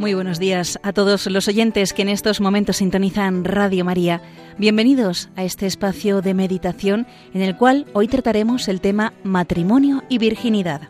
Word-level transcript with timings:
Muy 0.00 0.14
buenos 0.14 0.38
días 0.38 0.80
a 0.82 0.94
todos 0.94 1.26
los 1.26 1.46
oyentes 1.46 1.92
que 1.92 2.00
en 2.00 2.08
estos 2.08 2.40
momentos 2.40 2.78
sintonizan 2.78 3.44
Radio 3.44 3.84
María. 3.84 4.22
Bienvenidos 4.56 5.28
a 5.36 5.44
este 5.44 5.66
espacio 5.66 6.22
de 6.22 6.32
meditación 6.32 7.06
en 7.34 7.42
el 7.42 7.54
cual 7.54 7.84
hoy 7.92 8.08
trataremos 8.08 8.68
el 8.68 8.80
tema 8.80 9.12
matrimonio 9.24 10.02
y 10.08 10.16
virginidad. 10.16 10.88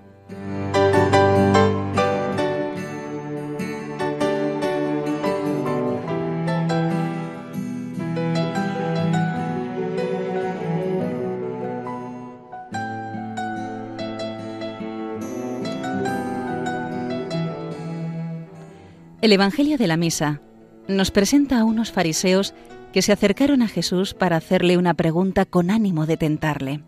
El 19.22 19.32
Evangelio 19.32 19.76
de 19.76 19.86
la 19.86 19.98
Misa 19.98 20.40
nos 20.88 21.10
presenta 21.10 21.60
a 21.60 21.64
unos 21.64 21.92
fariseos 21.92 22.54
que 22.90 23.02
se 23.02 23.12
acercaron 23.12 23.60
a 23.60 23.68
Jesús 23.68 24.14
para 24.14 24.36
hacerle 24.36 24.78
una 24.78 24.94
pregunta 24.94 25.44
con 25.44 25.70
ánimo 25.70 26.06
de 26.06 26.16
tentarle. 26.16 26.82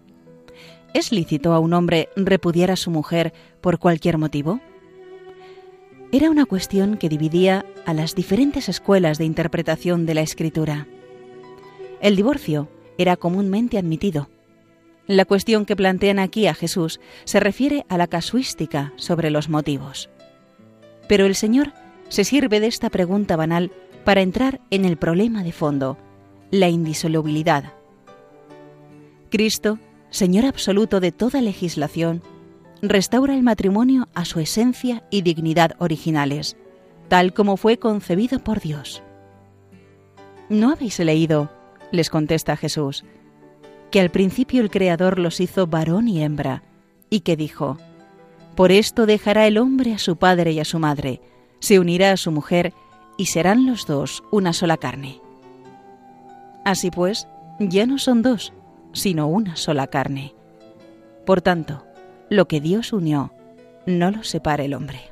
¿Es 0.94 1.12
lícito 1.12 1.53
a 1.53 1.58
un 1.58 1.75
hombre 1.75 2.08
repudiar 2.16 2.70
a 2.70 2.77
su 2.77 2.91
mujer 2.91 3.34
por 3.60 3.78
cualquier 3.78 4.16
motivo? 4.16 4.60
Era 6.10 6.30
una 6.30 6.47
cuestión 6.47 6.97
que 6.97 7.10
dividía 7.10 7.66
a 7.84 7.92
las 7.92 8.14
diferentes 8.14 8.70
escuelas 8.70 9.19
de 9.19 9.27
interpretación 9.27 10.06
de 10.06 10.14
la 10.14 10.22
escritura. 10.22 10.86
El 12.00 12.16
divorcio 12.16 12.70
era 12.97 13.19
comúnmente 13.19 13.77
admitido. 13.77 14.30
La 15.06 15.27
cuestión 15.27 15.66
que 15.66 15.77
plantean 15.77 16.19
aquí 16.19 16.47
a 16.47 16.55
Jesús 16.55 16.98
se 17.25 17.41
refiere 17.41 17.84
a 17.91 17.98
la 17.98 18.06
casuística 18.06 18.94
sobre 18.97 19.30
los 19.30 19.50
motivos. 19.50 20.08
Pero 21.08 21.27
el 21.27 21.34
Señor 21.34 21.72
se 22.12 22.24
sirve 22.24 22.60
de 22.60 22.66
esta 22.66 22.91
pregunta 22.91 23.36
banal 23.36 23.72
para 24.05 24.20
entrar 24.20 24.60
en 24.68 24.84
el 24.84 24.98
problema 24.98 25.42
de 25.42 25.50
fondo, 25.50 25.96
la 26.50 26.69
indisolubilidad. 26.69 27.72
Cristo, 29.30 29.78
Señor 30.10 30.44
absoluto 30.44 31.00
de 31.00 31.10
toda 31.10 31.41
legislación, 31.41 32.20
restaura 32.82 33.34
el 33.34 33.42
matrimonio 33.42 34.08
a 34.12 34.27
su 34.27 34.41
esencia 34.41 35.04
y 35.08 35.22
dignidad 35.22 35.72
originales, 35.78 36.58
tal 37.08 37.32
como 37.32 37.56
fue 37.56 37.78
concebido 37.78 38.41
por 38.41 38.60
Dios. 38.60 39.02
¿No 40.50 40.70
habéis 40.70 40.98
leído, 40.98 41.50
les 41.92 42.10
contesta 42.10 42.58
Jesús, 42.58 43.06
que 43.91 44.02
al 44.02 44.10
principio 44.10 44.60
el 44.60 44.69
Creador 44.69 45.19
los 45.19 45.41
hizo 45.41 45.66
varón 45.66 46.08
y 46.08 46.22
hembra, 46.22 46.62
y 47.08 47.20
que 47.20 47.38
dijo, 47.38 47.78
Por 48.54 48.70
esto 48.70 49.06
dejará 49.06 49.47
el 49.47 49.56
hombre 49.56 49.94
a 49.94 49.98
su 49.98 50.16
padre 50.16 50.52
y 50.52 50.60
a 50.60 50.66
su 50.66 50.78
madre, 50.78 51.22
se 51.62 51.78
unirá 51.78 52.10
a 52.10 52.16
su 52.16 52.32
mujer 52.32 52.75
y 53.16 53.26
serán 53.26 53.66
los 53.66 53.87
dos 53.87 54.25
una 54.32 54.53
sola 54.53 54.76
carne. 54.76 55.20
Así 56.64 56.91
pues, 56.91 57.28
ya 57.60 57.87
no 57.87 57.98
son 57.98 58.20
dos, 58.20 58.53
sino 58.92 59.28
una 59.28 59.54
sola 59.54 59.87
carne. 59.87 60.34
Por 61.25 61.41
tanto, 61.41 61.87
lo 62.28 62.48
que 62.48 62.60
Dios 62.60 62.92
unió, 62.92 63.32
no 63.87 64.10
lo 64.10 64.25
separe 64.25 64.64
el 64.64 64.75
hombre. 64.75 65.12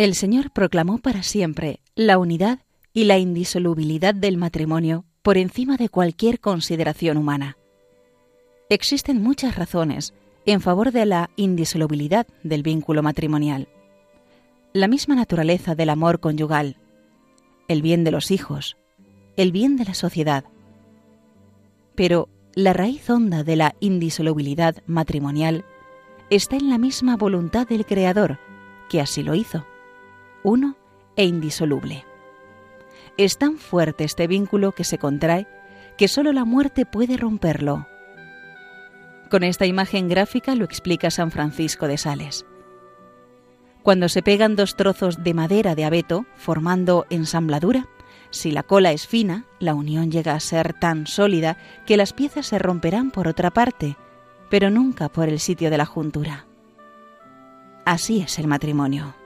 El 0.00 0.14
Señor 0.14 0.50
proclamó 0.50 0.96
para 0.96 1.22
siempre 1.22 1.80
la 1.94 2.16
unidad 2.16 2.60
y 2.94 3.04
la 3.04 3.18
indisolubilidad 3.18 4.14
del 4.14 4.38
matrimonio 4.38 5.04
por 5.20 5.36
encima 5.36 5.76
de 5.76 5.90
cualquier 5.90 6.40
consideración 6.40 7.18
humana. 7.18 7.58
Existen 8.70 9.22
muchas 9.22 9.56
razones 9.56 10.14
en 10.46 10.62
favor 10.62 10.90
de 10.90 11.04
la 11.04 11.28
indisolubilidad 11.36 12.26
del 12.42 12.62
vínculo 12.62 13.02
matrimonial. 13.02 13.68
La 14.72 14.88
misma 14.88 15.16
naturaleza 15.16 15.74
del 15.74 15.90
amor 15.90 16.18
conyugal, 16.18 16.78
el 17.68 17.82
bien 17.82 18.02
de 18.02 18.10
los 18.10 18.30
hijos, 18.30 18.78
el 19.36 19.52
bien 19.52 19.76
de 19.76 19.84
la 19.84 19.92
sociedad. 19.92 20.44
Pero 21.94 22.30
la 22.54 22.72
raíz 22.72 23.10
honda 23.10 23.44
de 23.44 23.56
la 23.56 23.74
indisolubilidad 23.80 24.76
matrimonial 24.86 25.66
está 26.30 26.56
en 26.56 26.70
la 26.70 26.78
misma 26.78 27.18
voluntad 27.18 27.68
del 27.68 27.84
Creador, 27.84 28.38
que 28.88 29.02
así 29.02 29.22
lo 29.22 29.34
hizo 29.34 29.66
uno 30.42 30.76
e 31.16 31.24
indisoluble. 31.24 32.04
Es 33.16 33.38
tan 33.38 33.58
fuerte 33.58 34.04
este 34.04 34.26
vínculo 34.26 34.72
que 34.72 34.84
se 34.84 34.98
contrae 34.98 35.46
que 35.98 36.08
sólo 36.08 36.32
la 36.32 36.44
muerte 36.44 36.86
puede 36.86 37.16
romperlo. 37.16 37.86
Con 39.30 39.42
esta 39.44 39.66
imagen 39.66 40.08
gráfica 40.08 40.54
lo 40.54 40.64
explica 40.64 41.10
San 41.10 41.30
Francisco 41.30 41.86
de 41.86 41.98
Sales. 41.98 42.46
Cuando 43.82 44.08
se 44.08 44.22
pegan 44.22 44.56
dos 44.56 44.76
trozos 44.76 45.22
de 45.22 45.34
madera 45.34 45.74
de 45.74 45.84
abeto 45.84 46.26
formando 46.36 47.06
ensambladura, 47.10 47.88
si 48.30 48.52
la 48.52 48.62
cola 48.62 48.92
es 48.92 49.06
fina, 49.06 49.44
la 49.58 49.74
unión 49.74 50.10
llega 50.10 50.34
a 50.34 50.40
ser 50.40 50.72
tan 50.72 51.06
sólida 51.06 51.56
que 51.86 51.96
las 51.96 52.12
piezas 52.12 52.46
se 52.46 52.58
romperán 52.58 53.10
por 53.10 53.26
otra 53.26 53.50
parte, 53.50 53.96
pero 54.48 54.70
nunca 54.70 55.08
por 55.08 55.28
el 55.28 55.40
sitio 55.40 55.70
de 55.70 55.78
la 55.78 55.86
juntura. 55.86 56.46
Así 57.84 58.20
es 58.20 58.38
el 58.38 58.46
matrimonio. 58.46 59.19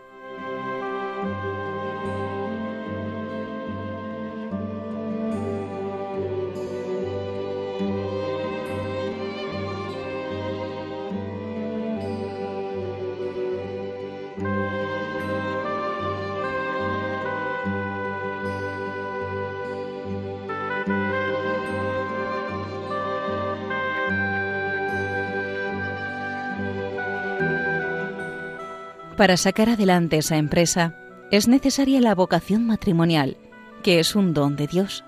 Para 29.24 29.38
sacar 29.38 29.70
adelante 29.70 30.18
esa 30.18 30.36
empresa 30.36 30.94
es 31.30 31.48
necesaria 31.48 31.98
la 32.02 32.14
vocación 32.14 32.66
matrimonial, 32.66 33.38
que 33.82 33.98
es 33.98 34.14
un 34.16 34.34
don 34.34 34.54
de 34.54 34.66
Dios, 34.66 35.02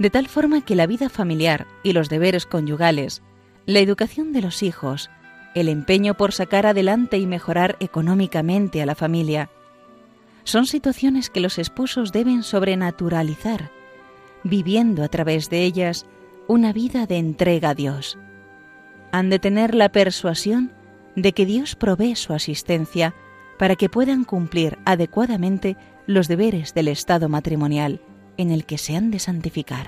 de 0.00 0.10
tal 0.10 0.26
forma 0.26 0.64
que 0.64 0.74
la 0.74 0.88
vida 0.88 1.08
familiar 1.08 1.68
y 1.84 1.92
los 1.92 2.08
deberes 2.08 2.46
conyugales, 2.46 3.22
la 3.64 3.78
educación 3.78 4.32
de 4.32 4.42
los 4.42 4.64
hijos, 4.64 5.08
el 5.54 5.68
empeño 5.68 6.14
por 6.14 6.32
sacar 6.32 6.66
adelante 6.66 7.18
y 7.18 7.28
mejorar 7.28 7.76
económicamente 7.78 8.82
a 8.82 8.86
la 8.86 8.96
familia, 8.96 9.50
son 10.42 10.66
situaciones 10.66 11.30
que 11.30 11.38
los 11.38 11.60
esposos 11.60 12.10
deben 12.10 12.42
sobrenaturalizar, 12.42 13.70
viviendo 14.42 15.04
a 15.04 15.08
través 15.08 15.48
de 15.48 15.62
ellas 15.62 16.06
una 16.48 16.72
vida 16.72 17.06
de 17.06 17.18
entrega 17.18 17.70
a 17.70 17.74
Dios. 17.76 18.18
Han 19.12 19.30
de 19.30 19.38
tener 19.38 19.76
la 19.76 19.90
persuasión 19.90 20.72
de 21.14 21.30
que 21.30 21.46
Dios 21.46 21.76
provee 21.76 22.16
su 22.16 22.32
asistencia 22.32 23.14
para 23.58 23.76
que 23.76 23.88
puedan 23.88 24.24
cumplir 24.24 24.78
adecuadamente 24.84 25.76
los 26.06 26.28
deberes 26.28 26.74
del 26.74 26.88
estado 26.88 27.28
matrimonial 27.28 28.00
en 28.36 28.50
el 28.50 28.64
que 28.64 28.78
se 28.78 28.96
han 28.96 29.10
de 29.10 29.18
santificar. 29.18 29.86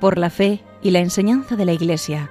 Por 0.00 0.16
la 0.18 0.30
fe 0.30 0.62
y 0.80 0.92
la 0.92 1.00
enseñanza 1.00 1.56
de 1.56 1.64
la 1.64 1.72
Iglesia, 1.72 2.30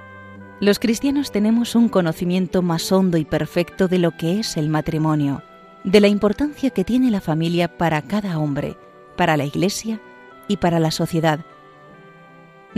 los 0.60 0.78
cristianos 0.78 1.30
tenemos 1.30 1.74
un 1.74 1.88
conocimiento 1.88 2.62
más 2.62 2.90
hondo 2.90 3.18
y 3.18 3.24
perfecto 3.24 3.88
de 3.88 3.98
lo 3.98 4.16
que 4.16 4.40
es 4.40 4.56
el 4.56 4.70
matrimonio, 4.70 5.42
de 5.84 6.00
la 6.00 6.08
importancia 6.08 6.70
que 6.70 6.82
tiene 6.82 7.10
la 7.10 7.20
familia 7.20 7.68
para 7.76 8.02
cada 8.02 8.38
hombre, 8.38 8.76
para 9.16 9.36
la 9.36 9.44
Iglesia 9.44 10.00
y 10.48 10.56
para 10.56 10.80
la 10.80 10.90
sociedad, 10.90 11.40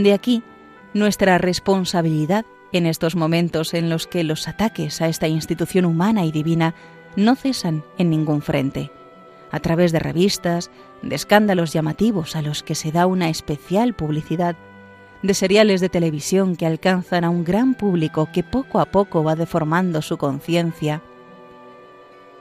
de 0.02 0.12
aquí 0.12 0.42
nuestra 0.94 1.38
responsabilidad 1.38 2.44
en 2.72 2.86
estos 2.86 3.16
momentos 3.16 3.74
en 3.74 3.90
los 3.90 4.06
que 4.06 4.24
los 4.24 4.48
ataques 4.48 5.00
a 5.00 5.08
esta 5.08 5.28
institución 5.28 5.84
humana 5.84 6.24
y 6.24 6.32
divina 6.32 6.74
no 7.16 7.34
cesan 7.34 7.84
en 7.98 8.10
ningún 8.10 8.42
frente, 8.42 8.90
a 9.50 9.60
través 9.60 9.92
de 9.92 9.98
revistas, 9.98 10.70
de 11.02 11.14
escándalos 11.14 11.72
llamativos 11.72 12.36
a 12.36 12.42
los 12.42 12.62
que 12.62 12.74
se 12.74 12.92
da 12.92 13.06
una 13.06 13.28
especial 13.28 13.94
publicidad, 13.94 14.56
de 15.22 15.34
seriales 15.34 15.80
de 15.80 15.88
televisión 15.88 16.56
que 16.56 16.66
alcanzan 16.66 17.24
a 17.24 17.30
un 17.30 17.44
gran 17.44 17.74
público 17.74 18.28
que 18.32 18.42
poco 18.42 18.80
a 18.80 18.86
poco 18.86 19.22
va 19.22 19.36
deformando 19.36 20.02
su 20.02 20.16
conciencia. 20.16 21.02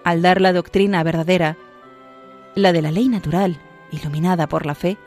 al 0.06 0.22
dar 0.22 0.40
la 0.40 0.54
doctrina 0.54 1.04
verdadera, 1.04 1.58
la 2.56 2.72
de 2.72 2.82
la 2.82 2.90
ley 2.90 3.10
natural, 3.10 3.60
iluminada 3.92 4.48
por 4.48 4.66
la 4.66 4.74
fe, 4.74 4.98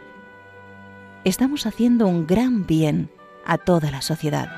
estamos 1.24 1.66
haciendo 1.66 2.08
un 2.08 2.26
gran 2.26 2.66
bien 2.66 3.10
a 3.44 3.58
toda 3.58 3.90
la 3.90 4.02
sociedad. 4.02 4.48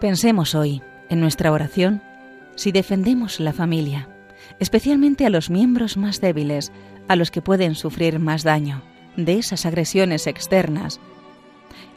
Pensemos 0.00 0.54
hoy, 0.54 0.82
en 1.10 1.20
nuestra 1.20 1.52
oración, 1.52 2.02
si 2.56 2.72
defendemos 2.72 3.38
la 3.38 3.52
familia, 3.52 4.08
especialmente 4.58 5.26
a 5.26 5.30
los 5.30 5.50
miembros 5.50 5.96
más 5.96 6.20
débiles, 6.20 6.72
a 7.08 7.16
los 7.16 7.30
que 7.30 7.42
pueden 7.42 7.74
sufrir 7.74 8.18
más 8.18 8.42
daño 8.42 8.82
de 9.16 9.38
esas 9.38 9.66
agresiones 9.66 10.26
externas, 10.26 11.00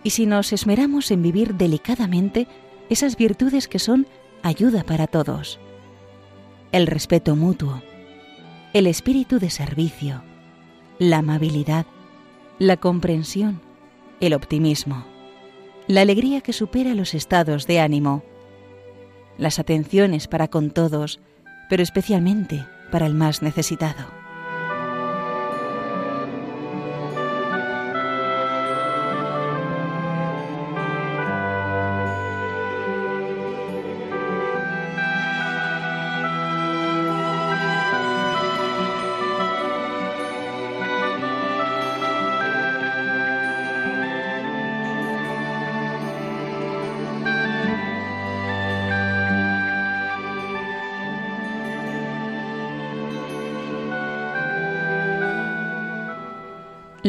y 0.04 0.12
si 0.12 0.26
nos 0.26 0.52
esmeramos 0.52 1.12
en 1.12 1.22
vivir 1.22 1.56
delicadamente 1.56 2.48
esas 2.90 3.16
virtudes 3.16 3.68
que 3.68 3.80
son 3.80 4.08
ayuda 4.42 4.84
para 4.84 5.08
todos, 5.08 5.60
el 6.72 6.88
respeto 6.88 7.36
mutuo, 7.36 7.82
el 8.74 8.88
espíritu 8.88 9.40
de 9.40 9.50
servicio, 9.50 10.24
la 11.00 11.20
amabilidad, 11.20 11.86
la 12.60 12.78
comprensión, 12.78 13.62
el 14.20 14.34
optimismo 14.34 15.06
la 15.88 16.02
alegría 16.02 16.42
que 16.42 16.54
supera 16.54 16.96
los 16.96 17.14
estados 17.14 17.68
de 17.68 17.80
ánimo, 17.80 18.24
las 19.38 19.60
atenciones 19.60 20.28
para 20.28 20.48
con 20.48 20.72
todos, 20.72 21.20
pero 21.68 21.84
especialmente 21.84 22.66
para 22.92 23.06
el 23.06 23.14
más 23.14 23.42
necesitado. 23.42 24.23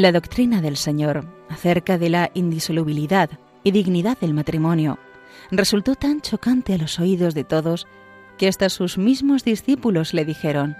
La 0.04 0.12
doctrina 0.12 0.60
del 0.60 0.76
Señor 0.76 1.24
acerca 1.48 1.96
de 1.96 2.10
la 2.10 2.30
indisolubilidad 2.34 3.30
y 3.62 3.70
dignidad 3.70 4.18
del 4.18 4.34
matrimonio. 4.34 4.98
Resultó 5.50 5.94
tan 5.94 6.20
chocante 6.20 6.74
a 6.74 6.76
los 6.76 7.00
oídos 7.00 7.32
de 7.32 7.42
todos 7.42 7.86
que 8.36 8.46
hasta 8.46 8.68
sus 8.68 8.98
mismos 8.98 9.44
discípulos 9.44 10.12
le 10.12 10.26
dijeron, 10.26 10.76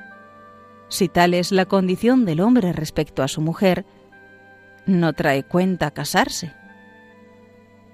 si 0.89 1.09
tal 1.09 1.33
es 1.33 1.53
la 1.53 1.65
condición 1.65 2.27
del 2.27 2.41
hombre 2.41 2.75
respecto 2.75 3.23
a 3.23 3.29
su 3.29 3.41
mujer, 3.41 3.87
no 4.85 5.15
trae 5.15 5.43
cuenta 5.43 5.91
casarse. 5.93 6.53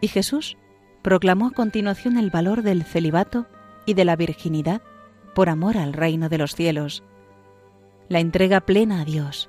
Y 0.01 0.09
Jesús 0.09 0.57
proclamó 1.01 1.47
a 1.47 1.53
continuación 1.53 2.19
el 2.19 2.31
valor 2.31 2.63
del 2.63 2.83
celibato 2.83 3.47
y 3.87 3.95
de 3.95 4.05
la 4.05 4.17
virginidad 4.17 4.83
por 5.37 5.49
amor 5.49 5.79
al 5.79 5.93
reino 5.93 6.29
de 6.29 6.39
los 6.39 6.57
cielos, 6.57 7.05
la 8.09 8.19
entrega 8.19 8.63
plena 8.63 9.03
a 9.03 9.05
Dios, 9.05 9.49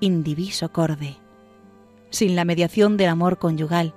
indiviso 0.00 0.72
corde, 0.72 1.16
sin 2.10 2.36
la 2.36 2.44
mediación 2.44 2.96
del 2.96 3.08
amor 3.08 3.38
conyugal, 3.38 3.94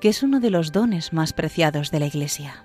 que 0.00 0.08
es 0.08 0.22
uno 0.22 0.40
de 0.40 0.50
los 0.50 0.72
dones 0.72 1.12
más 1.12 1.32
preciados 1.32 1.90
de 1.90 2.00
la 2.00 2.06
Iglesia. 2.06 2.64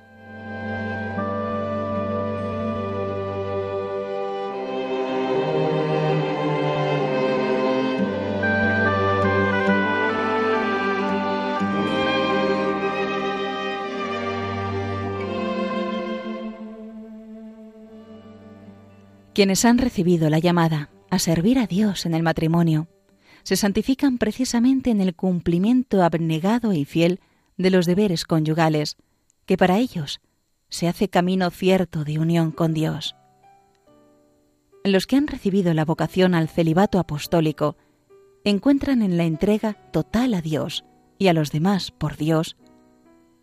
Quienes 19.34 19.66
han 19.66 19.78
recibido 19.80 20.30
la 20.30 20.40
llamada 20.40 20.95
a 21.10 21.20
servir 21.20 21.60
a 21.60 21.68
Dios 21.68 22.06
en 22.06 22.14
el 22.14 22.24
matrimonio, 22.24 22.88
se 23.44 23.56
santifican 23.56 24.18
precisamente 24.18 24.90
en 24.90 25.02
el 25.02 25.16
cumplimiento 25.16 26.04
abnegado 26.04 26.74
y 26.74 26.86
fiel 26.86 27.20
de 27.58 27.70
los 27.70 27.86
deberes 27.86 28.26
conyugales, 28.26 28.98
que 29.46 29.58
para 29.58 29.78
ellos 29.78 30.20
se 30.70 30.88
hace 30.88 31.10
camino 31.10 31.52
cierto 31.52 32.04
de 32.04 32.20
unión 32.20 32.52
con 32.52 32.74
Dios. 32.74 33.16
Los 34.84 35.08
que 35.08 35.16
han 35.16 35.28
recibido 35.28 35.74
la 35.74 35.86
vocación 35.86 36.36
al 36.36 36.50
celibato 36.50 37.00
apostólico 37.00 37.78
encuentran 38.44 39.02
en 39.02 39.18
la 39.18 39.26
entrega 39.26 39.74
total 39.92 40.34
a 40.34 40.42
Dios 40.42 40.86
y 41.18 41.28
a 41.28 41.34
los 41.34 41.52
demás 41.52 41.92
por 41.92 42.18
Dios 42.18 42.58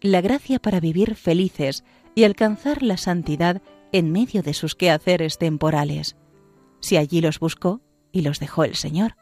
la 0.01 0.21
gracia 0.21 0.59
para 0.59 0.81
vivir 0.81 1.15
felices 1.15 1.85
y 2.15 2.25
alcanzar 2.25 2.83
la 2.83 2.97
santidad 2.97 3.63
en 3.93 4.11
medio 4.11 4.43
de 4.43 4.53
sus 4.53 4.75
quehaceres 4.75 5.39
temporales 5.39 6.17
si 6.83 6.99
allí 6.99 7.23
los 7.23 7.39
buscó 7.39 7.81
y 8.13 8.21
los 8.21 8.39
dejó 8.39 8.65
el 8.65 8.75
Señor. 8.75 9.17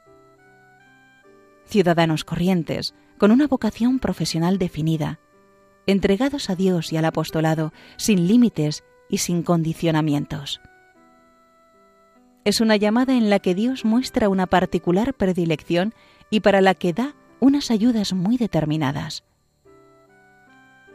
Ciudadanos 1.67 2.25
corrientes, 2.25 2.95
con 3.19 3.31
una 3.31 3.47
vocación 3.47 4.01
profesional 4.01 4.59
definida, 4.59 5.21
entregados 5.87 6.51
a 6.51 6.57
Dios 6.57 6.93
y 6.93 6.97
al 6.97 7.05
apostolado, 7.05 7.73
sin 7.97 8.27
límites 8.27 8.83
y 9.09 9.19
sin 9.19 9.45
condicionamientos. 9.45 10.61
Es 12.45 12.61
una 12.61 12.77
llamada 12.77 13.15
en 13.15 13.31
la 13.31 13.39
que 13.39 13.55
Dios 13.55 13.85
muestra 13.85 14.29
una 14.29 14.47
particular 14.47 15.15
predilección 15.15 15.95
y 16.31 16.41
para 16.41 16.61
la 16.61 16.75
que 16.75 16.93
da 16.93 17.15
unas 17.39 17.71
ayudas 17.71 18.13
muy 18.13 18.37
determinadas. 18.37 19.25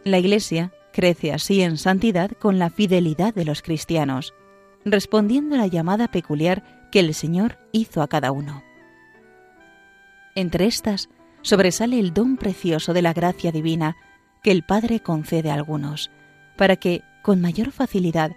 La 0.03 0.17
Iglesia 0.17 0.73
crece 0.91 1.33
así 1.33 1.61
en 1.61 1.77
santidad 1.77 2.31
con 2.31 2.57
la 2.57 2.69
fidelidad 2.69 3.33
de 3.33 3.45
los 3.45 3.61
cristianos, 3.61 4.33
respondiendo 4.85 5.55
a 5.55 5.57
la 5.57 5.67
llamada 5.67 6.07
peculiar 6.09 6.63
que 6.91 6.99
el 6.99 7.13
Señor 7.13 7.57
hizo 7.71 8.01
a 8.01 8.07
cada 8.07 8.31
uno. 8.31 8.63
Entre 10.35 10.65
estas 10.65 11.09
sobresale 11.41 11.99
el 11.99 12.13
don 12.13 12.37
precioso 12.37 12.93
de 12.93 13.01
la 13.01 13.13
gracia 13.13 13.51
divina 13.51 13.97
que 14.43 14.51
el 14.51 14.63
Padre 14.63 14.99
concede 14.99 15.49
a 15.49 15.55
algunos, 15.55 16.11
para 16.55 16.75
que, 16.75 17.01
con 17.23 17.41
mayor 17.41 17.71
facilidad, 17.71 18.31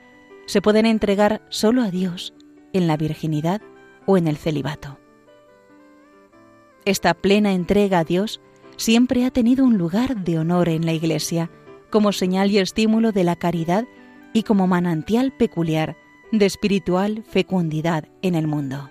se 0.46 0.62
puedan 0.62 0.86
entregar 0.86 1.42
solo 1.50 1.82
a 1.82 1.90
Dios 1.90 2.34
en 2.72 2.86
la 2.86 2.96
virginidad 2.96 3.60
o 4.06 4.16
en 4.16 4.26
el 4.26 4.36
celibato. 4.36 4.98
Esta 6.86 7.12
plena 7.12 7.52
entrega 7.52 7.98
a 7.98 8.04
Dios 8.04 8.40
siempre 8.76 9.26
ha 9.26 9.30
tenido 9.30 9.64
un 9.66 9.76
lugar 9.76 10.24
de 10.24 10.38
honor 10.38 10.70
en 10.70 10.86
la 10.86 10.94
Iglesia, 10.94 11.50
como 11.90 12.12
señal 12.12 12.50
y 12.50 12.58
estímulo 12.58 13.12
de 13.12 13.24
la 13.24 13.36
caridad 13.36 13.84
y 14.32 14.44
como 14.44 14.66
manantial 14.66 15.32
peculiar 15.36 15.96
de 16.32 16.46
espiritual 16.46 17.24
fecundidad 17.28 18.04
en 18.22 18.34
el 18.34 18.46
mundo. 18.46 18.90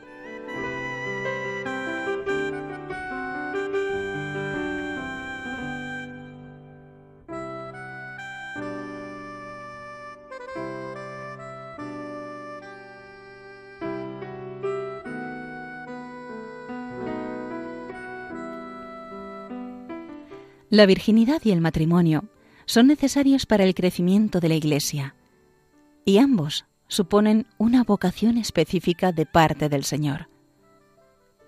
La 20.70 20.86
virginidad 20.86 21.42
y 21.44 21.52
el 21.52 21.62
matrimonio 21.62 22.26
son 22.66 22.88
necesarios 22.88 23.46
para 23.46 23.64
el 23.64 23.74
crecimiento 23.74 24.40
de 24.42 24.50
la 24.50 24.56
Iglesia, 24.56 25.16
y 26.04 26.18
ambos 26.18 26.66
suponen 26.88 27.48
una 27.58 27.84
vocación 27.84 28.38
específica 28.38 29.12
de 29.12 29.26
parte 29.26 29.70
del 29.70 29.84
Señor. 29.84 30.30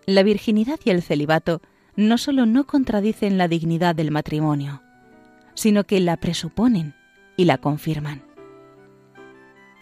La 0.06 0.24
virginidad 0.24 0.80
y 0.84 0.90
el 0.90 1.02
celibato 1.02 1.62
no 1.96 2.18
solo 2.18 2.46
no 2.46 2.66
contradicen 2.66 3.38
la 3.38 3.48
dignidad 3.48 3.96
del 3.96 4.12
matrimonio, 4.12 4.82
sino 5.54 5.84
que 5.84 6.00
la 6.00 6.18
presuponen 6.18 6.96
y 7.38 7.46
la 7.46 7.58
confirman. 7.58 8.24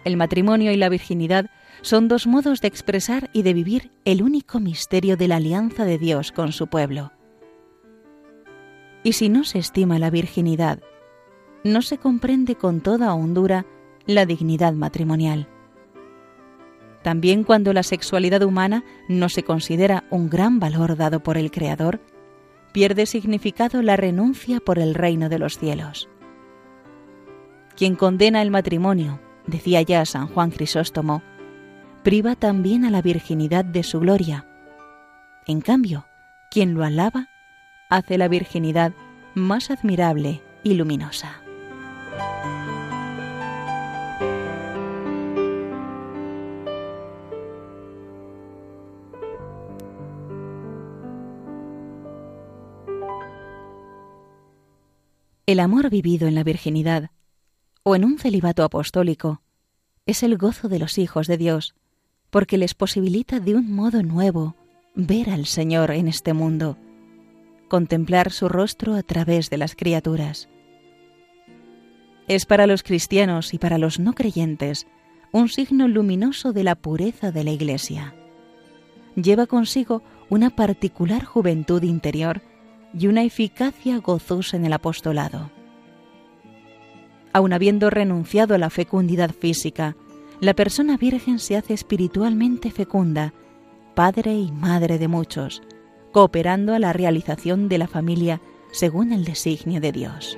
El 0.04 0.18
matrimonio 0.18 0.72
y 0.72 0.78
la 0.78 0.90
virginidad 0.90 1.50
son 1.82 2.08
dos 2.08 2.28
modos 2.28 2.62
de 2.62 2.68
expresar 2.68 3.30
y 3.34 3.44
de 3.44 3.54
vivir 3.54 3.92
el 4.06 4.24
único 4.24 4.60
misterio 4.60 5.18
de 5.18 5.28
la 5.28 5.36
alianza 5.36 5.86
de 5.86 5.98
Dios 5.98 6.32
con 6.32 6.52
su 6.52 6.68
pueblo. 6.68 7.12
Y 9.04 9.14
si 9.14 9.30
no 9.30 9.44
se 9.44 9.60
estima 9.60 10.00
la 10.00 10.10
virginidad, 10.10 10.82
no 11.64 11.82
se 11.82 11.98
comprende 11.98 12.56
con 12.56 12.82
toda 12.82 13.14
hondura 13.14 13.66
la 14.08 14.26
dignidad 14.26 14.74
matrimonial. 14.74 15.48
También 17.04 17.44
cuando 17.44 17.74
la 17.74 17.84
sexualidad 17.84 18.42
humana 18.42 18.84
no 19.08 19.30
se 19.30 19.44
considera 19.44 20.06
un 20.10 20.30
gran 20.30 20.60
valor 20.60 20.98
dado 20.98 21.22
por 21.22 21.38
el 21.38 21.52
Creador, 21.52 22.02
pierde 22.74 23.06
significado 23.06 23.82
la 23.82 23.96
renuncia 23.96 24.60
por 24.60 24.80
el 24.80 24.94
reino 24.94 25.30
de 25.30 25.40
los 25.40 25.58
cielos. 25.58 26.10
Quien 27.76 27.96
condena 27.96 28.42
el 28.42 28.52
matrimonio, 28.52 29.20
decía 29.46 29.82
ya 29.84 30.06
San 30.06 30.28
Juan 30.28 30.52
Crisóstomo, 30.52 31.22
priva 32.04 32.36
también 32.36 32.86
a 32.86 32.90
la 32.90 33.02
virginidad 33.02 33.66
de 33.66 33.84
su 33.84 34.00
gloria. 34.00 34.46
En 35.46 35.62
cambio, 35.62 36.08
quien 36.50 36.74
lo 36.74 36.84
alaba, 36.84 37.30
hace 37.90 38.18
la 38.18 38.28
virginidad 38.28 38.94
más 39.34 39.70
admirable 39.72 40.42
y 40.64 40.74
luminosa. 40.74 41.42
El 55.48 55.62
amor 55.62 55.90
vivido 55.90 56.28
en 56.28 56.36
la 56.36 56.44
virginidad 56.44 57.10
o 57.84 57.96
en 57.96 58.04
un 58.04 58.20
celibato 58.20 58.66
apostólico 58.66 59.42
es 60.06 60.22
el 60.22 60.38
gozo 60.38 60.68
de 60.68 60.78
los 60.78 60.98
hijos 60.98 61.26
de 61.26 61.38
Dios, 61.38 61.74
porque 62.30 62.58
les 62.58 62.74
posibilita 62.74 63.40
de 63.40 63.56
un 63.56 63.72
modo 63.72 64.04
nuevo 64.04 64.58
ver 64.94 65.30
al 65.30 65.46
Señor 65.46 65.92
en 65.92 66.10
este 66.10 66.34
mundo, 66.34 66.78
contemplar 67.70 68.34
su 68.34 68.50
rostro 68.50 68.96
a 68.96 69.04
través 69.04 69.50
de 69.50 69.58
las 69.58 69.74
criaturas. 69.74 70.50
Es 72.28 72.46
para 72.46 72.68
los 72.68 72.84
cristianos 72.84 73.54
y 73.54 73.58
para 73.58 73.78
los 73.78 74.02
no 74.02 74.12
creyentes 74.12 74.86
un 75.32 75.48
signo 75.48 75.88
luminoso 75.88 76.52
de 76.52 76.66
la 76.66 76.76
pureza 76.76 77.32
de 77.32 77.46
la 77.46 77.52
Iglesia. 77.52 78.14
Lleva 79.16 79.48
consigo 79.48 80.04
una 80.30 80.50
particular 80.50 81.24
juventud 81.24 81.84
interior 81.84 82.42
y 82.98 83.08
una 83.08 83.24
eficacia 83.24 83.98
gozosa 84.00 84.58
en 84.58 84.66
el 84.66 84.74
apostolado. 84.74 85.52
Aun 87.34 87.54
habiendo 87.54 87.90
renunciado 87.90 88.56
a 88.56 88.58
la 88.58 88.70
fecundidad 88.70 89.32
física, 89.32 89.96
la 90.40 90.54
persona 90.54 90.98
virgen 90.98 91.40
se 91.40 91.58
hace 91.58 91.74
espiritualmente 91.74 92.72
fecunda, 92.72 93.34
padre 93.96 94.34
y 94.34 94.52
madre 94.52 94.98
de 94.98 95.08
muchos, 95.08 95.62
cooperando 96.12 96.74
a 96.74 96.80
la 96.80 96.94
realización 96.94 97.70
de 97.70 97.78
la 97.78 97.88
familia 97.88 98.42
según 98.72 99.12
el 99.12 99.26
designio 99.26 99.82
de 99.82 99.92
Dios. 99.92 100.38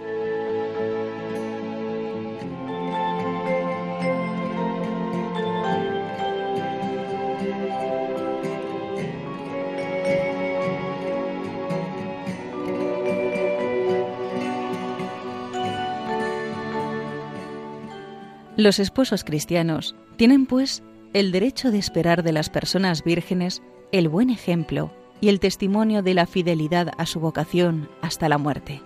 Los 18.60 18.78
esposos 18.80 19.24
cristianos 19.24 19.96
tienen, 20.18 20.46
pues, 20.46 20.84
el 21.14 21.32
derecho 21.32 21.72
de 21.72 21.78
esperar 21.78 22.24
de 22.24 22.34
las 22.34 22.50
personas 22.50 23.06
vírgenes 23.06 23.62
el 23.94 24.10
buen 24.10 24.30
ejemplo 24.30 24.92
y 25.22 25.30
el 25.30 25.40
testimonio 25.40 26.04
de 26.04 26.14
la 26.14 26.26
fidelidad 26.26 26.92
a 26.98 27.06
su 27.06 27.22
vocación 27.22 27.88
hasta 28.02 28.28
la 28.28 28.38
muerte. 28.38 28.82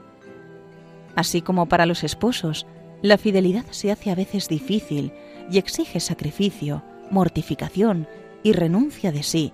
Así 1.15 1.41
como 1.41 1.65
para 1.65 1.87
los 1.87 2.03
esposos, 2.03 2.67
la 3.01 3.17
fidelidad 3.17 3.65
se 3.71 3.91
hace 3.91 4.11
a 4.11 4.15
veces 4.15 4.47
difícil 4.47 5.11
y 5.49 5.57
exige 5.57 5.99
sacrificio, 5.99 6.83
mortificación 7.09 8.07
y 8.43 8.51
renuncia 8.51 9.11
de 9.11 9.23
sí. 9.23 9.53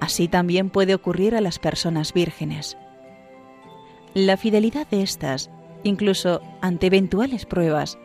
Así 0.00 0.26
también 0.26 0.70
puede 0.70 0.94
ocurrir 0.94 1.34
a 1.34 1.42
las 1.42 1.58
personas 1.58 2.14
vírgenes. 2.14 2.78
La 4.14 4.38
fidelidad 4.38 4.86
de 4.88 5.02
estas, 5.02 5.50
incluso 5.82 6.40
ante 6.62 6.86
eventuales 6.86 7.44
pruebas, 7.44 7.98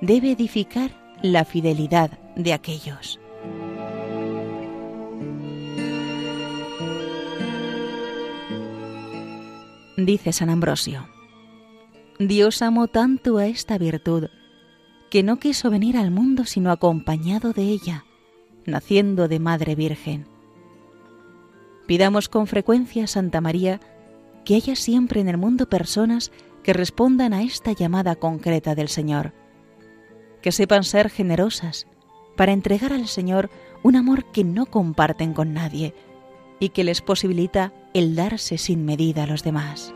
debe 0.00 0.30
edificar 0.32 0.90
la 1.22 1.44
fidelidad 1.44 2.18
de 2.34 2.52
aquellos. 2.54 3.20
Dice 9.96 10.32
San 10.32 10.48
Ambrosio, 10.48 11.06
Dios 12.18 12.62
amó 12.62 12.88
tanto 12.88 13.36
a 13.36 13.46
esta 13.46 13.76
virtud 13.76 14.28
que 15.10 15.22
no 15.22 15.38
quiso 15.38 15.70
venir 15.70 15.98
al 15.98 16.10
mundo 16.10 16.46
sino 16.46 16.70
acompañado 16.70 17.52
de 17.52 17.64
ella, 17.64 18.04
naciendo 18.64 19.28
de 19.28 19.40
Madre 19.40 19.74
Virgen. 19.74 20.26
Pidamos 21.86 22.28
con 22.30 22.46
frecuencia 22.46 23.04
a 23.04 23.08
Santa 23.08 23.42
María 23.42 23.80
que 24.46 24.54
haya 24.54 24.76
siempre 24.76 25.20
en 25.20 25.28
el 25.28 25.36
mundo 25.36 25.68
personas 25.68 26.32
que 26.62 26.72
respondan 26.72 27.34
a 27.34 27.42
esta 27.42 27.72
llamada 27.72 28.16
concreta 28.16 28.74
del 28.74 28.88
Señor 28.88 29.34
que 30.40 30.52
sepan 30.52 30.84
ser 30.84 31.10
generosas 31.10 31.86
para 32.36 32.52
entregar 32.52 32.92
al 32.92 33.08
Señor 33.08 33.50
un 33.82 33.96
amor 33.96 34.24
que 34.26 34.44
no 34.44 34.66
comparten 34.66 35.32
con 35.32 35.52
nadie 35.52 35.94
y 36.58 36.70
que 36.70 36.84
les 36.84 37.00
posibilita 37.00 37.72
el 37.94 38.14
darse 38.14 38.58
sin 38.58 38.84
medida 38.84 39.24
a 39.24 39.26
los 39.26 39.42
demás. 39.42 39.94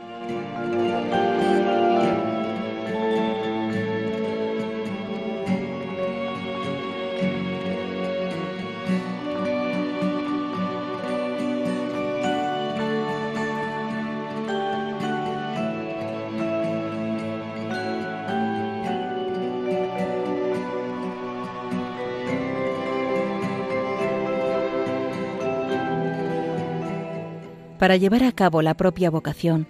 Para 27.84 27.98
llevar 27.98 28.24
a 28.24 28.32
cabo 28.32 28.62
la 28.62 28.78
propia 28.78 29.10
vocación, 29.10 29.68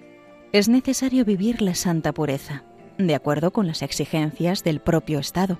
es 0.52 0.68
necesario 0.68 1.24
vivir 1.24 1.60
la 1.60 1.74
santa 1.74 2.12
pureza, 2.12 2.62
de 2.96 3.12
acuerdo 3.12 3.52
con 3.52 3.66
las 3.66 3.82
exigencias 3.82 4.62
del 4.62 4.80
propio 4.80 5.18
Estado. 5.18 5.58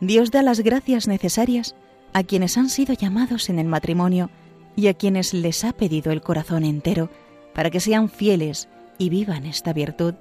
Dios 0.00 0.30
da 0.30 0.44
las 0.44 0.60
gracias 0.60 1.08
necesarias 1.08 1.74
a 2.12 2.22
quienes 2.22 2.56
han 2.56 2.70
sido 2.70 2.94
llamados 2.94 3.50
en 3.50 3.58
el 3.58 3.66
matrimonio 3.66 4.30
y 4.76 4.86
a 4.86 4.94
quienes 4.94 5.34
les 5.34 5.64
ha 5.64 5.72
pedido 5.72 6.12
el 6.12 6.20
corazón 6.20 6.62
entero 6.62 7.10
para 7.52 7.68
que 7.70 7.80
sean 7.80 8.08
fieles 8.08 8.68
y 8.96 9.08
vivan 9.08 9.44
esta 9.44 9.72
virtud, 9.72 10.14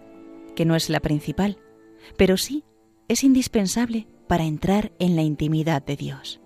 que 0.56 0.66
no 0.66 0.76
es 0.76 0.90
la 0.90 1.00
principal, 1.00 1.60
pero 2.18 2.38
sí 2.38 2.64
es 3.08 3.24
indispensable 3.24 4.08
para 4.28 4.46
entrar 4.46 4.94
en 4.98 5.16
la 5.16 5.22
intimidad 5.22 5.86
de 5.86 5.96
Dios. 5.96 6.42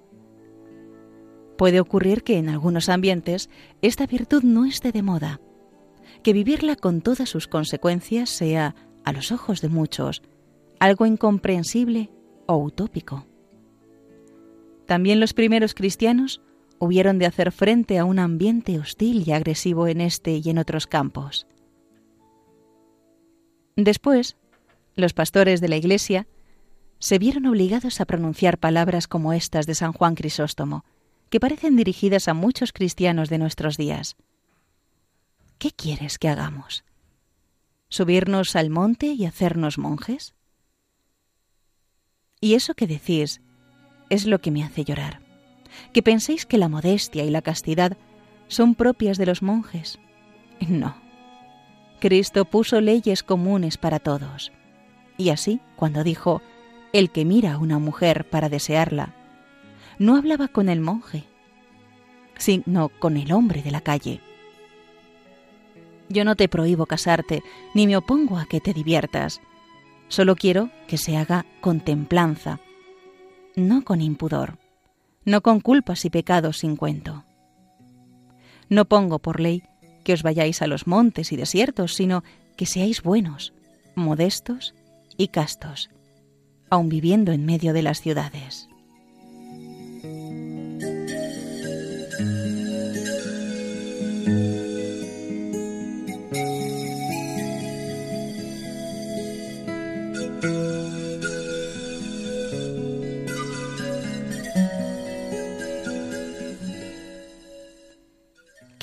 Puede 1.57 1.79
ocurrir 1.79 2.23
que 2.23 2.37
en 2.37 2.49
algunos 2.49 2.89
ambientes 2.89 3.49
esta 3.81 4.05
virtud 4.07 4.43
no 4.43 4.65
esté 4.65 4.91
de 4.91 5.03
moda, 5.03 5.39
que 6.23 6.33
vivirla 6.33 6.75
con 6.75 7.01
todas 7.01 7.29
sus 7.29 7.47
consecuencias 7.47 8.29
sea, 8.29 8.75
a 9.03 9.11
los 9.11 9.31
ojos 9.31 9.61
de 9.61 9.69
muchos, 9.69 10.21
algo 10.79 11.05
incomprensible 11.05 12.09
o 12.45 12.57
utópico. 12.57 13.25
También 14.85 15.19
los 15.19 15.33
primeros 15.33 15.73
cristianos 15.73 16.41
hubieron 16.79 17.19
de 17.19 17.25
hacer 17.25 17.51
frente 17.51 17.97
a 17.99 18.05
un 18.05 18.19
ambiente 18.19 18.79
hostil 18.79 19.23
y 19.25 19.31
agresivo 19.31 19.87
en 19.87 20.01
este 20.01 20.41
y 20.43 20.49
en 20.49 20.57
otros 20.57 20.87
campos. 20.87 21.47
Después, 23.75 24.37
los 24.95 25.13
pastores 25.13 25.61
de 25.61 25.69
la 25.69 25.77
Iglesia 25.77 26.27
se 26.99 27.19
vieron 27.19 27.45
obligados 27.45 27.99
a 27.99 28.05
pronunciar 28.05 28.57
palabras 28.57 29.07
como 29.07 29.33
estas 29.33 29.65
de 29.65 29.75
San 29.75 29.93
Juan 29.93 30.15
Crisóstomo, 30.15 30.85
que 31.33 31.39
parecen 31.39 31.75
dirigidas 31.75 32.27
a 32.27 32.35
muchos 32.35 32.71
cristianos 32.73 33.27
de 33.27 33.39
nuestros 33.39 33.75
días. 33.75 34.17
¿Qué 35.57 35.71
quieres 35.71 36.19
que 36.19 36.29
hagamos? 36.29 36.83
¿Subirnos 37.89 38.55
al 38.55 38.69
monte 38.69 39.07
y 39.07 39.25
hacernos 39.25 39.79
monjes? 39.79 40.35
Y 42.39 42.53
eso 42.53 42.75
que 42.75 42.85
decís 42.85 43.41
es 44.11 44.27
lo 44.27 44.41
que 44.41 44.51
me 44.51 44.63
hace 44.63 44.83
llorar, 44.83 45.21
que 45.91 46.03
penséis 46.03 46.45
que 46.45 46.59
la 46.59 46.69
modestia 46.69 47.23
y 47.23 47.31
la 47.31 47.41
castidad 47.41 47.97
son 48.47 48.75
propias 48.75 49.17
de 49.17 49.25
los 49.25 49.41
monjes. 49.41 49.97
No. 50.69 50.95
Cristo 51.99 52.45
puso 52.45 52.79
leyes 52.79 53.23
comunes 53.23 53.79
para 53.79 53.97
todos. 53.97 54.51
Y 55.17 55.29
así, 55.29 55.61
cuando 55.77 56.03
dijo, 56.03 56.43
el 56.93 57.09
que 57.09 57.25
mira 57.25 57.53
a 57.53 57.57
una 57.57 57.79
mujer 57.79 58.29
para 58.29 58.49
desearla, 58.49 59.15
no 59.99 60.15
hablaba 60.15 60.47
con 60.47 60.69
el 60.69 60.81
monje, 60.81 61.23
sino 62.37 62.89
con 62.89 63.17
el 63.17 63.31
hombre 63.31 63.61
de 63.61 63.71
la 63.71 63.81
calle. 63.81 64.21
Yo 66.09 66.25
no 66.25 66.35
te 66.35 66.47
prohíbo 66.47 66.85
casarte, 66.85 67.43
ni 67.73 67.87
me 67.87 67.97
opongo 67.97 68.37
a 68.37 68.45
que 68.45 68.59
te 68.59 68.73
diviertas, 68.73 69.41
Solo 70.13 70.35
quiero 70.35 70.69
que 70.87 70.99
se 70.99 71.17
haga 71.17 71.43
con 71.59 71.79
templanza, 71.79 72.59
no 73.55 73.83
con 73.83 73.99
impudor, 73.99 74.59
no 75.25 75.41
con 75.41 75.59
culpas 75.59 76.05
y 76.05 76.11
pecados 76.11 76.59
sin 76.59 76.75
cuento. 76.75 77.25
No 78.69 78.85
pongo 78.85 79.17
por 79.17 79.39
ley 79.39 79.63
que 80.03 80.13
os 80.13 80.21
vayáis 80.21 80.61
a 80.61 80.67
los 80.67 80.85
montes 80.85 81.31
y 81.31 81.35
desiertos, 81.35 81.95
sino 81.95 82.23
que 82.55 82.67
seáis 82.67 83.01
buenos, 83.01 83.53
modestos 83.95 84.75
y 85.17 85.29
castos, 85.29 85.89
aun 86.69 86.89
viviendo 86.89 87.31
en 87.31 87.45
medio 87.45 87.73
de 87.73 87.81
las 87.81 87.99
ciudades. 87.99 88.69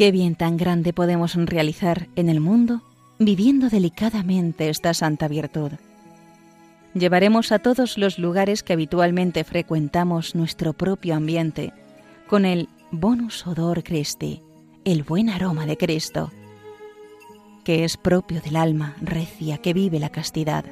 Qué 0.00 0.12
bien 0.12 0.34
tan 0.34 0.56
grande 0.56 0.94
podemos 0.94 1.34
realizar 1.34 2.08
en 2.16 2.30
el 2.30 2.40
mundo 2.40 2.80
viviendo 3.18 3.68
delicadamente 3.68 4.70
esta 4.70 4.94
santa 4.94 5.28
virtud. 5.28 5.72
Llevaremos 6.94 7.52
a 7.52 7.58
todos 7.58 7.98
los 7.98 8.18
lugares 8.18 8.62
que 8.62 8.72
habitualmente 8.72 9.44
frecuentamos 9.44 10.34
nuestro 10.34 10.72
propio 10.72 11.16
ambiente 11.16 11.74
con 12.28 12.46
el 12.46 12.70
bonus 12.90 13.46
odor 13.46 13.82
Christi, 13.82 14.40
el 14.86 15.02
buen 15.02 15.28
aroma 15.28 15.66
de 15.66 15.76
Cristo, 15.76 16.32
que 17.62 17.84
es 17.84 17.98
propio 17.98 18.40
del 18.40 18.56
alma 18.56 18.96
recia 19.02 19.58
que 19.58 19.74
vive 19.74 20.00
la 20.00 20.08
castidad. 20.08 20.64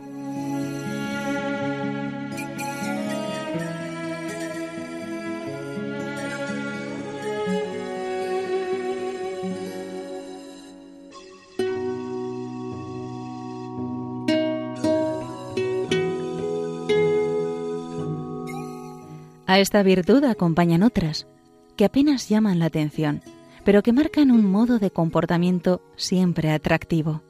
Esta 19.58 19.82
virtud 19.82 20.22
acompañan 20.22 20.84
otras, 20.84 21.26
que 21.74 21.84
apenas 21.84 22.28
llaman 22.28 22.60
la 22.60 22.66
atención, 22.66 23.22
pero 23.64 23.82
que 23.82 23.92
marcan 23.92 24.30
un 24.30 24.44
modo 24.44 24.78
de 24.78 24.92
comportamiento 24.92 25.82
siempre 25.96 26.52
atractivo. 26.52 27.22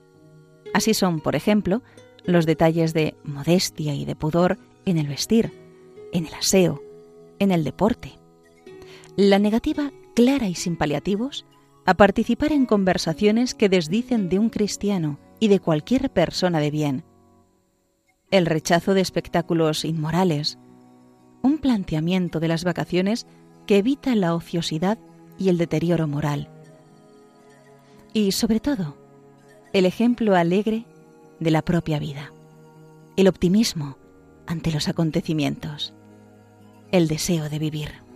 Así 0.74 0.92
son, 0.92 1.20
por 1.20 1.36
ejemplo, 1.36 1.80
los 2.26 2.44
detalles 2.44 2.92
de 2.92 3.14
modestia 3.24 3.94
y 3.94 4.04
de 4.04 4.14
pudor 4.14 4.58
en 4.84 4.98
el 4.98 5.06
vestir, 5.06 5.54
en 6.12 6.26
el 6.26 6.34
aseo, 6.34 6.82
en 7.38 7.50
el 7.50 7.64
deporte. 7.64 8.18
La 9.16 9.38
negativa 9.38 9.90
clara 10.14 10.48
y 10.48 10.54
sin 10.54 10.76
paliativos 10.76 11.46
a 11.86 11.94
participar 11.94 12.52
en 12.52 12.66
conversaciones 12.66 13.54
que 13.54 13.70
desdicen 13.70 14.28
de 14.28 14.38
un 14.38 14.50
cristiano 14.50 15.18
y 15.40 15.48
de 15.48 15.60
cualquier 15.60 16.10
persona 16.10 16.60
de 16.60 16.70
bien. 16.70 17.04
El 18.30 18.44
rechazo 18.44 18.92
de 18.92 19.00
espectáculos 19.00 19.86
inmorales, 19.86 20.58
un 21.42 21.58
planteamiento 21.58 22.40
de 22.40 22.48
las 22.48 22.64
vacaciones 22.64 23.26
que 23.66 23.78
evita 23.78 24.14
la 24.14 24.34
ociosidad 24.34 24.98
y 25.38 25.48
el 25.48 25.58
deterioro 25.58 26.08
moral. 26.08 26.48
Y 28.12 28.32
sobre 28.32 28.60
todo, 28.60 28.96
el 29.72 29.86
ejemplo 29.86 30.34
alegre 30.34 30.84
de 31.40 31.50
la 31.50 31.62
propia 31.62 31.98
vida, 31.98 32.32
el 33.16 33.28
optimismo 33.28 33.96
ante 34.46 34.72
los 34.72 34.88
acontecimientos, 34.88 35.92
el 36.90 37.06
deseo 37.06 37.48
de 37.48 37.58
vivir. 37.58 38.07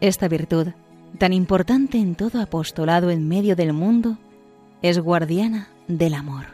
Esta 0.00 0.28
virtud, 0.28 0.68
tan 1.18 1.32
importante 1.32 1.98
en 1.98 2.14
todo 2.14 2.40
apostolado 2.40 3.10
en 3.10 3.28
medio 3.28 3.56
del 3.56 3.72
mundo, 3.72 4.18
es 4.82 4.98
guardiana 4.98 5.68
del 5.88 6.14
amor, 6.14 6.46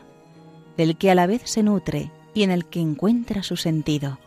del 0.76 0.96
que 0.96 1.10
a 1.10 1.14
la 1.14 1.26
vez 1.26 1.42
se 1.44 1.62
nutre 1.62 2.10
y 2.34 2.42
en 2.42 2.50
el 2.50 2.66
que 2.66 2.80
encuentra 2.80 3.42
su 3.42 3.56
sentido. 3.56 4.18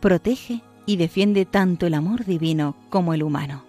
Protege 0.00 0.60
y 0.86 0.96
defiende 0.96 1.46
tanto 1.46 1.86
el 1.86 1.94
amor 1.94 2.24
divino 2.26 2.76
como 2.90 3.14
el 3.14 3.22
humano. 3.22 3.64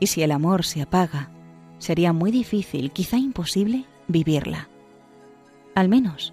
Y 0.00 0.06
si 0.06 0.22
el 0.22 0.32
amor 0.32 0.64
se 0.64 0.80
apaga, 0.80 1.30
sería 1.78 2.12
muy 2.12 2.30
difícil, 2.30 2.90
quizá 2.92 3.18
imposible, 3.18 3.84
vivirla. 4.08 4.68
Al 5.74 5.88
menos 5.88 6.32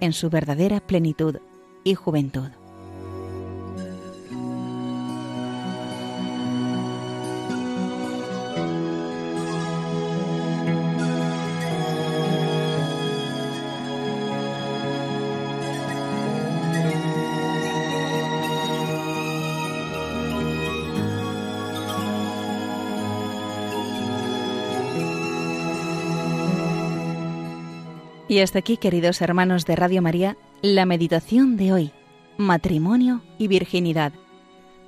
en 0.00 0.12
su 0.12 0.30
verdadera 0.30 0.80
plenitud 0.80 1.36
y 1.84 1.94
juventud. 1.94 2.48
Y 28.32 28.40
hasta 28.40 28.60
aquí, 28.60 28.78
queridos 28.78 29.20
hermanos 29.20 29.66
de 29.66 29.76
Radio 29.76 30.00
María, 30.00 30.38
la 30.62 30.86
meditación 30.86 31.58
de 31.58 31.74
hoy, 31.74 31.92
matrimonio 32.38 33.20
y 33.36 33.46
virginidad, 33.46 34.14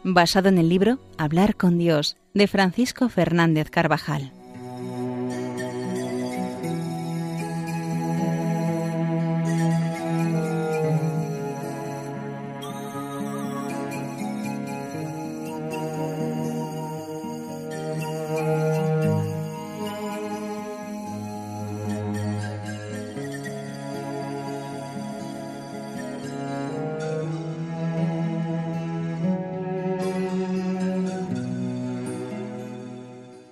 basado 0.03 0.49
en 0.49 0.57
el 0.57 0.71
libro 0.71 0.99
Hablar 1.19 1.55
con 1.55 1.77
Dios 1.77 2.17
de 2.33 2.47
Francisco 2.47 3.11
Fernández 3.11 3.69
Carvajal. 3.69 4.33